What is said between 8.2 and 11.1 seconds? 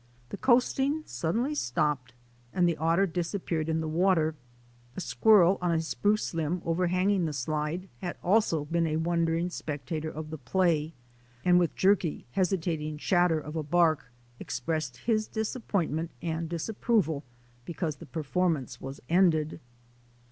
also been a wondering spectator of the play,